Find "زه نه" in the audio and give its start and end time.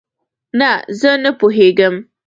0.99-1.31